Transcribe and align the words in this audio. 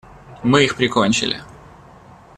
Мы 0.41 0.63
их 0.63 0.77
прикончили. 0.77 1.43